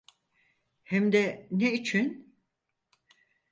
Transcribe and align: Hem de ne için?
Hem 0.83 1.11
de 1.11 1.47
ne 1.51 1.73
için? 1.73 2.35